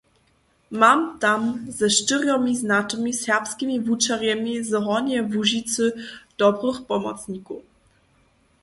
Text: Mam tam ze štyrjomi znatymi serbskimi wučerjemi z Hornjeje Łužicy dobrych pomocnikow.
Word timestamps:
Mam 0.83 1.01
tam 1.23 1.41
ze 1.79 1.87
štyrjomi 1.97 2.53
znatymi 2.61 3.11
serbskimi 3.21 3.75
wučerjemi 3.85 4.53
z 4.63 4.71
Hornjeje 4.83 5.21
Łužicy 5.33 5.85
dobrych 6.39 6.79
pomocnikow. 6.89 7.59